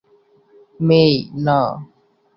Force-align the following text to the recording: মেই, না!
মেই, 0.79 1.13
না! 1.45 1.59